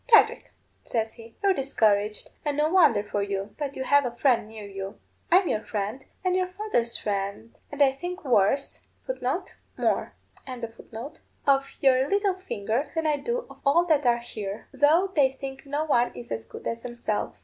[0.07, 0.51] 'Patrick,'
[0.81, 3.53] says he, 'you're discouraged, and no wonder for you.
[3.59, 4.97] But you have a friend near you.
[5.31, 9.21] I'm your friend, and your father's friend, and I think worse of
[9.77, 10.13] your
[12.09, 16.11] little finger than I do of all that are here, though they think no one
[16.15, 17.39] is as good as themselves.